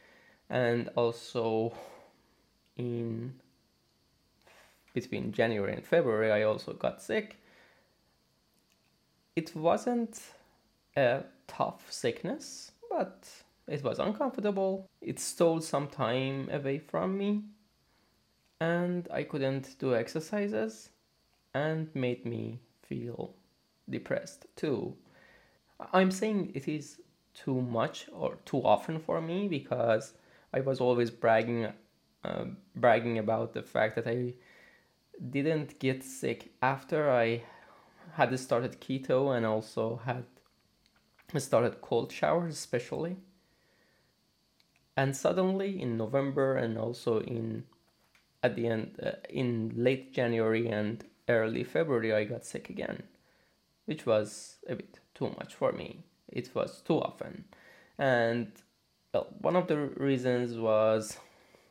and 0.50 0.90
also 0.96 1.74
in 2.78 3.34
between 4.94 5.32
January 5.32 5.74
and 5.74 5.86
February, 5.86 6.32
I 6.32 6.44
also 6.44 6.74
got 6.74 7.02
sick. 7.02 7.38
It 9.36 9.56
wasn't 9.56 10.20
a 10.96 11.24
tough 11.48 11.92
sickness, 11.92 12.72
but 12.90 13.28
it 13.68 13.84
was 13.84 14.00
uncomfortable. 14.00 14.88
It 15.02 15.20
stole 15.20 15.62
some 15.62 15.88
time 15.88 16.50
away 16.52 16.80
from 16.80 17.18
me 17.18 17.44
and 18.60 19.08
I 19.12 19.24
couldn't 19.24 19.78
do 19.80 19.96
exercises 19.96 20.90
and 21.54 21.94
made 21.96 22.26
me 22.26 22.60
feel 22.84 23.36
depressed 23.90 24.46
too. 24.56 24.96
I'm 25.94 26.12
saying 26.12 26.52
it 26.54 26.68
is 26.68 27.02
too 27.34 27.62
much 27.62 28.08
or 28.12 28.38
too 28.46 28.62
often 28.64 29.00
for 29.00 29.22
me 29.22 29.48
because 29.48 30.14
I 30.54 30.60
was 30.62 30.82
always 30.82 31.10
bragging 31.10 31.72
uh, 32.24 32.46
bragging 32.76 33.18
about 33.18 33.54
the 33.54 33.64
fact 33.64 33.96
that 33.96 34.08
I 34.08 34.34
didn't 35.30 35.80
get 35.80 36.04
sick 36.04 36.52
after 36.62 37.10
I 37.10 37.44
had 38.14 38.38
started 38.38 38.82
keto 38.82 39.36
and 39.36 39.46
also 39.46 40.02
had 40.04 40.26
started 41.38 41.80
cold 41.82 42.12
showers 42.12 42.56
especially 42.56 43.16
and 44.98 45.16
suddenly 45.16 45.80
in 45.82 45.96
november 45.96 46.56
and 46.56 46.78
also 46.78 47.20
in 47.22 47.64
at 48.44 48.56
the 48.56 48.68
end 48.68 49.00
uh, 49.04 49.12
in 49.30 49.72
late 49.76 50.14
january 50.14 50.68
and 50.68 51.06
early 51.28 51.64
february 51.64 52.14
i 52.14 52.24
got 52.24 52.46
sick 52.46 52.70
again 52.70 53.04
which 53.90 54.06
was 54.06 54.58
a 54.68 54.76
bit 54.76 55.00
too 55.16 55.34
much 55.40 55.56
for 55.56 55.72
me. 55.72 56.04
It 56.28 56.54
was 56.54 56.82
too 56.82 57.00
often. 57.02 57.46
And 57.98 58.52
well, 59.12 59.28
one 59.42 59.56
of 59.56 59.66
the 59.66 59.78
reasons 59.78 60.60
was 60.60 61.18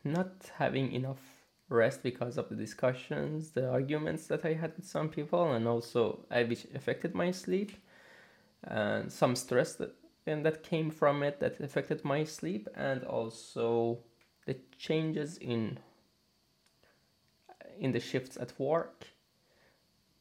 not 0.03 0.51
having 0.57 0.91
enough 0.91 1.23
rest 1.69 2.03
because 2.03 2.37
of 2.39 2.49
the 2.49 2.57
discussions, 2.57 3.51
the 3.51 3.71
arguments 3.71 4.27
that 4.27 4.45
I 4.45 4.55
had 4.55 4.73
with 4.77 4.85
some 4.85 5.09
people, 5.09 5.53
and 5.53 5.69
also 5.69 6.27
I, 6.29 6.43
which 6.43 6.67
affected 6.75 7.15
my 7.15 7.31
sleep, 7.31 7.71
and 8.65 9.13
some 9.13 9.37
stress 9.37 9.75
that 9.77 9.95
and 10.27 10.45
that 10.45 10.65
came 10.65 10.91
from 10.91 11.23
it 11.23 11.39
that 11.39 11.61
affected 11.61 12.05
my 12.05 12.25
sleep, 12.25 12.69
and 12.75 13.05
also 13.05 14.01
the 14.45 14.57
changes 14.77 15.39
in 15.39 15.79
in 17.79 17.93
the 17.93 18.01
shifts 18.01 18.37
at 18.37 18.59
work. 18.59 19.07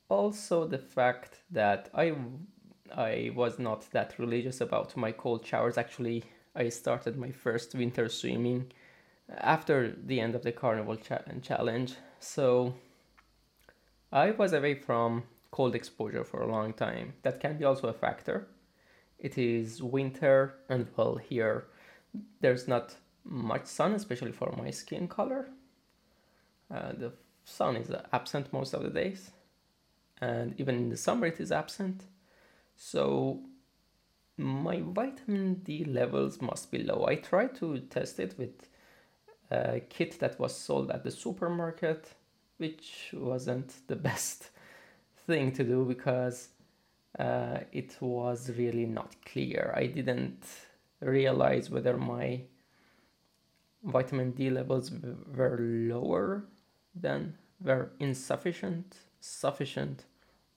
Also, 0.10 0.68
the 0.68 0.78
fact 0.78 1.40
that 1.52 1.90
I 1.94 2.16
I 2.96 3.32
was 3.36 3.60
not 3.60 3.92
that 3.92 4.18
religious 4.18 4.62
about 4.62 4.96
my 4.96 5.12
cold 5.12 5.46
showers. 5.46 5.78
Actually, 5.78 6.24
I 6.56 6.70
started 6.70 7.18
my 7.18 7.32
first 7.32 7.76
winter 7.76 8.08
swimming 8.08 8.72
after 9.30 9.94
the 10.06 10.22
end 10.22 10.36
of 10.36 10.44
the 10.44 10.52
carnivore 10.52 10.96
cha- 10.96 11.24
challenge. 11.42 11.96
So 12.20 12.74
I 14.12 14.32
was 14.32 14.54
away 14.54 14.76
from 14.76 15.24
cold 15.52 15.76
exposure 15.76 16.24
for 16.24 16.42
a 16.42 16.52
long 16.52 16.74
time. 16.74 17.14
That 17.24 17.40
can 17.40 17.58
be 17.58 17.66
also 17.66 17.88
a 17.88 17.94
factor. 17.94 18.48
It 19.20 19.38
is 19.38 19.82
winter, 19.82 20.56
and 20.70 20.88
well, 20.96 21.18
here 21.18 21.68
there's 22.40 22.68
not 22.68 22.96
much 23.24 23.66
sun, 23.66 23.94
especially 23.94 24.32
for 24.32 24.54
my 24.58 24.72
skin 24.72 25.08
color. 25.08 25.50
Uh, 26.72 26.94
the 26.94 27.12
sun 27.48 27.78
is 27.78 27.90
absent 28.12 28.52
most 28.52 28.74
of 28.74 28.84
the 28.84 28.90
days, 28.90 29.32
and 30.20 30.54
even 30.60 30.76
in 30.76 30.90
the 30.90 30.98
summer, 30.98 31.28
it 31.28 31.40
is 31.40 31.52
absent. 31.52 32.04
So 32.76 33.40
my 34.38 34.82
vitamin 34.82 35.56
D 35.56 35.86
levels 35.86 36.42
must 36.42 36.72
be 36.72 36.84
low. 36.84 37.06
I 37.08 37.16
tried 37.16 37.56
to 37.56 37.80
test 37.80 38.20
it 38.20 38.36
with 38.38 38.68
a 39.50 39.80
kit 39.80 40.20
that 40.20 40.38
was 40.40 40.56
sold 40.56 40.92
at 40.92 41.04
the 41.04 41.12
supermarket, 41.12 42.14
which 42.58 43.12
wasn't 43.14 43.74
the 43.88 43.96
best 44.10 44.50
thing 45.26 45.52
to 45.54 45.64
do 45.64 45.86
because 45.86 46.50
uh, 47.18 47.60
it 47.72 47.96
was 48.02 48.52
really 48.58 48.86
not 48.86 49.16
clear. 49.26 49.74
I 49.76 49.88
didn't 49.88 50.46
realize 51.00 51.70
whether 51.70 51.96
my 51.96 52.42
vitamin 53.84 54.32
D 54.32 54.50
levels 54.50 54.92
were 55.34 55.58
lower 55.60 56.44
than 57.02 57.36
were 57.62 57.92
insufficient, 58.00 58.98
sufficient, 59.20 60.06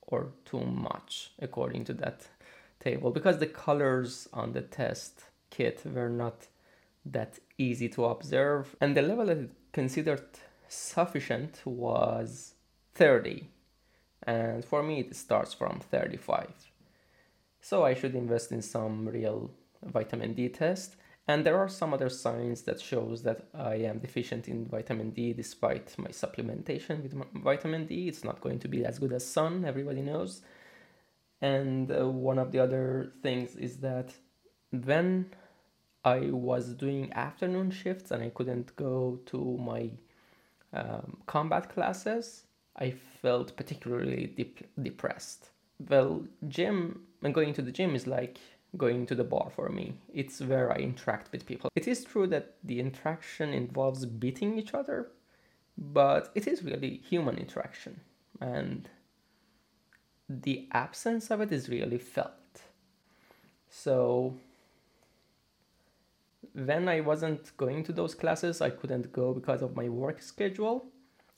or 0.02 0.32
too 0.44 0.60
much 0.60 1.32
according 1.38 1.84
to 1.84 1.94
that 1.94 2.26
table. 2.80 3.10
Because 3.10 3.38
the 3.38 3.46
colors 3.46 4.28
on 4.32 4.52
the 4.52 4.62
test 4.62 5.24
kit 5.50 5.82
were 5.84 6.08
not 6.08 6.46
that 7.04 7.38
easy 7.58 7.88
to 7.88 8.04
observe 8.04 8.76
and 8.80 8.96
the 8.96 9.02
level 9.02 9.26
that 9.26 9.38
it 9.38 9.50
considered 9.72 10.24
sufficient 10.68 11.60
was 11.64 12.54
30 12.94 13.48
and 14.24 14.64
for 14.64 14.82
me 14.82 15.00
it 15.00 15.16
starts 15.16 15.54
from 15.54 15.80
35 15.90 16.48
so 17.60 17.84
i 17.84 17.94
should 17.94 18.14
invest 18.14 18.52
in 18.52 18.62
some 18.62 19.08
real 19.08 19.50
vitamin 19.82 20.34
d 20.34 20.48
test 20.48 20.96
and 21.28 21.44
there 21.44 21.58
are 21.58 21.68
some 21.68 21.94
other 21.94 22.08
signs 22.08 22.62
that 22.62 22.80
shows 22.80 23.22
that 23.22 23.44
i 23.54 23.74
am 23.74 23.98
deficient 23.98 24.48
in 24.48 24.66
vitamin 24.66 25.10
d 25.10 25.32
despite 25.32 25.96
my 25.98 26.08
supplementation 26.08 27.02
with 27.02 27.14
vitamin 27.42 27.86
d 27.86 28.08
it's 28.08 28.24
not 28.24 28.40
going 28.40 28.58
to 28.58 28.68
be 28.68 28.84
as 28.84 28.98
good 28.98 29.12
as 29.12 29.24
sun 29.24 29.64
everybody 29.64 30.02
knows 30.02 30.42
and 31.40 31.90
uh, 31.90 32.08
one 32.08 32.38
of 32.38 32.52
the 32.52 32.58
other 32.58 33.12
things 33.22 33.56
is 33.56 33.78
that 33.78 34.12
when 34.70 35.30
I 36.04 36.30
was 36.30 36.74
doing 36.74 37.12
afternoon 37.12 37.70
shifts 37.70 38.10
and 38.10 38.22
I 38.22 38.30
couldn't 38.30 38.74
go 38.76 39.20
to 39.26 39.58
my 39.58 39.90
um, 40.72 41.18
combat 41.26 41.70
classes, 41.70 42.44
I 42.76 42.90
felt 42.90 43.56
particularly 43.56 44.32
dep- 44.36 44.68
depressed. 44.82 45.50
Well, 45.88 46.24
gym 46.48 47.02
and 47.22 47.34
going 47.34 47.54
to 47.54 47.62
the 47.62 47.72
gym 47.72 47.94
is 47.94 48.06
like 48.06 48.38
going 48.76 49.06
to 49.06 49.14
the 49.14 49.24
bar 49.24 49.50
for 49.54 49.68
me. 49.68 49.94
It's 50.12 50.40
where 50.40 50.72
I 50.72 50.76
interact 50.76 51.32
with 51.32 51.46
people. 51.46 51.70
It 51.74 51.88
is 51.88 52.04
true 52.04 52.26
that 52.28 52.54
the 52.62 52.80
interaction 52.80 53.52
involves 53.52 54.06
beating 54.06 54.58
each 54.58 54.74
other, 54.74 55.08
but 55.76 56.30
it 56.34 56.46
is 56.46 56.62
really 56.62 57.00
human 57.08 57.36
interaction. 57.36 58.00
And 58.40 58.88
the 60.28 60.68
absence 60.72 61.30
of 61.30 61.40
it 61.40 61.50
is 61.50 61.68
really 61.68 61.98
felt. 61.98 62.32
So 63.68 64.34
when 66.52 66.88
I 66.88 67.00
wasn't 67.00 67.56
going 67.56 67.84
to 67.84 67.92
those 67.92 68.14
classes, 68.14 68.60
I 68.60 68.70
couldn't 68.70 69.12
go 69.12 69.32
because 69.32 69.62
of 69.62 69.76
my 69.76 69.88
work 69.88 70.22
schedule. 70.22 70.86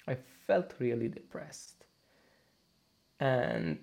I 0.06 0.16
felt 0.46 0.74
really 0.78 1.08
depressed. 1.08 1.84
And 3.20 3.78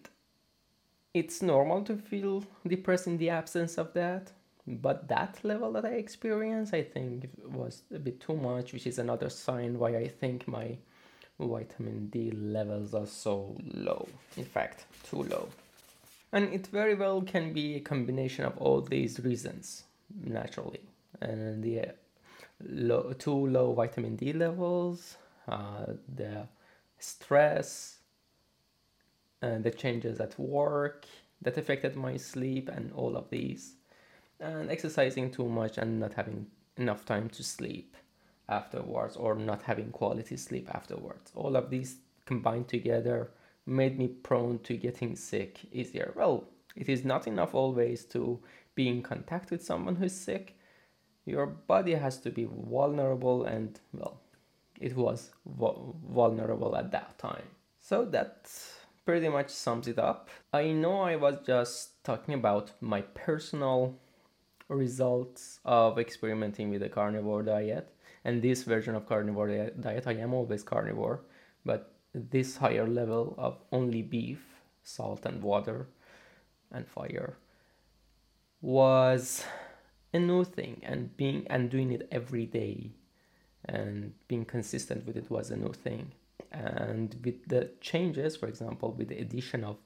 it's 1.13 1.41
normal 1.41 1.83
to 1.83 1.95
feel 1.95 2.43
depressed 2.67 3.07
in 3.07 3.17
the 3.17 3.29
absence 3.29 3.77
of 3.77 3.93
that. 3.93 4.31
But 4.67 5.07
that 5.07 5.39
level 5.43 5.71
that 5.73 5.85
I 5.85 5.93
experienced, 5.93 6.73
I 6.73 6.83
think, 6.83 7.29
was 7.43 7.81
a 7.93 7.97
bit 7.97 8.19
too 8.19 8.35
much, 8.35 8.71
which 8.71 8.85
is 8.85 8.99
another 8.99 9.29
sign 9.29 9.79
why 9.79 9.95
I 9.95 10.07
think 10.07 10.47
my 10.47 10.77
vitamin 11.39 12.07
D 12.09 12.31
levels 12.31 12.93
are 12.93 13.07
so 13.07 13.57
low. 13.73 14.07
In 14.37 14.45
fact, 14.45 14.85
too 15.09 15.23
low. 15.23 15.49
And 16.31 16.53
it 16.53 16.67
very 16.67 16.93
well 16.93 17.21
can 17.21 17.53
be 17.53 17.75
a 17.75 17.79
combination 17.79 18.45
of 18.45 18.55
all 18.57 18.81
these 18.81 19.19
reasons, 19.21 19.85
naturally. 20.23 20.81
And 21.21 21.63
the 21.63 21.87
low, 22.63 23.13
too 23.13 23.47
low 23.47 23.73
vitamin 23.73 24.17
D 24.17 24.33
levels, 24.33 25.17
uh, 25.47 25.93
the 26.15 26.47
stress, 26.99 27.98
and 29.41 29.63
the 29.63 29.71
changes 29.71 30.19
at 30.19 30.37
work 30.39 31.05
that 31.41 31.57
affected 31.57 31.95
my 31.95 32.17
sleep, 32.17 32.69
and 32.69 32.91
all 32.93 33.15
of 33.15 33.29
these. 33.29 33.75
And 34.39 34.69
exercising 34.69 35.31
too 35.31 35.47
much 35.47 35.77
and 35.77 35.99
not 35.99 36.13
having 36.13 36.47
enough 36.77 37.05
time 37.05 37.29
to 37.29 37.43
sleep 37.43 37.95
afterwards 38.47 39.15
or 39.15 39.35
not 39.35 39.61
having 39.63 39.91
quality 39.91 40.37
sleep 40.37 40.69
afterwards. 40.73 41.31
All 41.35 41.55
of 41.55 41.69
these 41.69 41.97
combined 42.25 42.67
together 42.67 43.31
made 43.65 43.97
me 43.97 44.07
prone 44.07 44.59
to 44.59 44.75
getting 44.75 45.15
sick 45.15 45.59
easier. 45.71 46.13
Well, 46.15 46.45
it 46.75 46.89
is 46.89 47.05
not 47.05 47.27
enough 47.27 47.53
always 47.53 48.05
to 48.05 48.39
be 48.75 48.87
in 48.87 49.01
contact 49.01 49.51
with 49.51 49.63
someone 49.63 49.95
who's 49.95 50.13
sick. 50.13 50.57
Your 51.25 51.45
body 51.45 51.93
has 51.93 52.17
to 52.19 52.31
be 52.31 52.47
vulnerable, 52.49 53.43
and 53.43 53.79
well, 53.93 54.21
it 54.79 54.95
was 54.95 55.31
vulnerable 55.45 56.75
at 56.75 56.91
that 56.91 57.17
time. 57.19 57.43
So 57.79 58.05
that 58.05 58.49
pretty 59.09 59.27
much 59.27 59.49
sums 59.49 59.87
it 59.87 59.97
up. 59.97 60.29
I 60.53 60.71
know 60.71 61.01
I 61.01 61.15
was 61.15 61.39
just 61.43 62.03
talking 62.03 62.35
about 62.35 62.73
my 62.79 63.01
personal 63.01 63.97
results 64.67 65.59
of 65.65 65.97
experimenting 65.97 66.69
with 66.69 66.81
the 66.81 66.89
carnivore 66.89 67.41
diet. 67.41 67.91
And 68.23 68.39
this 68.39 68.61
version 68.61 68.93
of 68.93 69.07
carnivore 69.07 69.71
diet 69.79 70.05
i 70.05 70.13
am 70.13 70.35
always 70.35 70.61
carnivore 70.61 71.21
but 71.65 71.95
this 72.13 72.57
higher 72.57 72.85
level 72.85 73.33
of 73.39 73.57
only 73.71 74.03
beef 74.03 74.43
salt 74.83 75.25
and 75.25 75.41
water 75.41 75.87
and 76.71 76.87
fire 76.87 77.37
was 78.61 79.43
a 80.13 80.19
new 80.19 80.43
thing. 80.43 80.81
And 80.83 81.17
being 81.17 81.47
and 81.47 81.71
doing 81.71 81.91
it 81.91 82.07
every 82.11 82.45
day 82.45 82.91
and 83.65 84.13
being 84.27 84.45
consistent 84.45 85.07
with 85.07 85.17
it 85.17 85.31
was 85.31 85.49
a 85.49 85.57
new 85.57 85.73
thing 85.73 86.11
and 86.51 87.15
with 87.23 87.47
the 87.47 87.69
changes 87.81 88.35
for 88.35 88.47
example 88.47 88.91
with 88.91 89.07
the 89.09 89.19
addition 89.19 89.63
of 89.63 89.77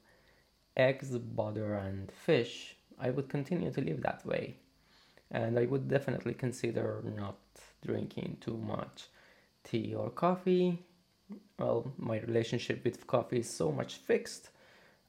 eggs 0.77 1.17
butter 1.17 1.73
and 1.75 2.11
fish 2.11 2.75
i 2.99 3.09
would 3.09 3.29
continue 3.29 3.71
to 3.71 3.81
live 3.81 4.01
that 4.01 4.25
way 4.25 4.55
and 5.31 5.59
i 5.59 5.65
would 5.65 5.87
definitely 5.87 6.33
consider 6.33 7.03
not 7.15 7.37
drinking 7.85 8.37
too 8.39 8.57
much 8.57 9.09
tea 9.63 9.93
or 9.93 10.09
coffee 10.09 10.79
well, 11.59 11.91
my 11.97 12.19
relationship 12.19 12.83
with 12.83 13.07
coffee 13.07 13.39
is 13.39 13.49
so 13.49 13.71
much 13.71 13.95
fixed. 13.95 14.49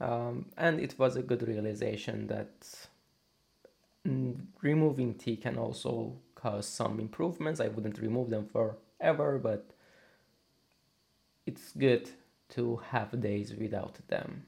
Um, 0.00 0.46
and 0.56 0.80
it 0.80 0.98
was 0.98 1.16
a 1.16 1.22
good 1.22 1.46
realization 1.46 2.26
that 2.26 2.88
mm, 4.06 4.36
removing 4.60 5.14
tea 5.14 5.36
can 5.36 5.56
also 5.58 6.16
cause 6.34 6.66
some 6.66 7.00
improvements. 7.00 7.60
I 7.60 7.68
wouldn't 7.68 7.98
remove 7.98 8.30
them 8.30 8.46
forever, 8.46 9.38
but 9.38 9.70
it's 11.46 11.72
good 11.72 12.11
to 12.50 12.80
have 12.90 13.20
days 13.20 13.54
without 13.54 13.98
them. 14.09 14.44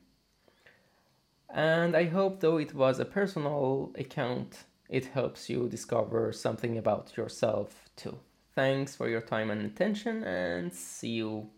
And 1.48 1.96
I 1.96 2.04
hope, 2.04 2.40
though 2.40 2.58
it 2.58 2.74
was 2.74 2.98
a 2.98 3.04
personal 3.04 3.92
account, 3.96 4.64
it 4.88 5.06
helps 5.06 5.48
you 5.48 5.68
discover 5.68 6.32
something 6.32 6.76
about 6.76 7.16
yourself 7.16 7.88
too. 7.96 8.18
Thanks 8.54 8.96
for 8.96 9.08
your 9.08 9.20
time 9.20 9.50
and 9.50 9.64
attention, 9.66 10.24
and 10.24 10.72
see 10.72 11.10
you 11.10 11.50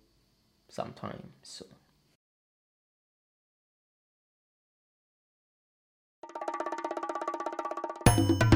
sometime 0.68 1.32
soon. 1.42 1.68
you 8.18 8.47